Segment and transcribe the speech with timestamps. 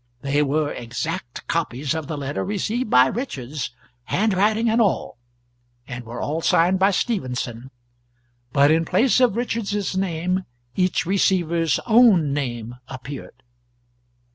[0.21, 3.69] They were exact copies of the letter received by Richards
[4.05, 5.19] handwriting and all
[5.87, 7.69] and were all signed by Stephenson,
[8.51, 10.43] but in place of Richards's name
[10.75, 13.43] each receiver's own name appeared.